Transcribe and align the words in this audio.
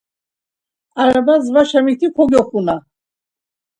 Arabas 1.03 1.45
vaşa 1.53 1.79
miti 1.85 2.07
kogyoxuna! 2.15 2.75